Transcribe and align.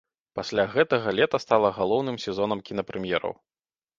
Пасля 0.37 0.63
гэтага 0.75 1.13
лета 1.19 1.41
стала 1.43 1.69
галоўным 1.77 2.17
сезонам 2.25 2.65
кінапрэм'ераў. 2.69 3.37